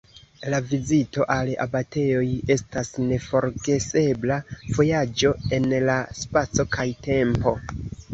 [0.51, 4.39] La vizito al abatejoj estas neforgesebla
[4.79, 7.55] vojaĝo en la spaco kaj tempo.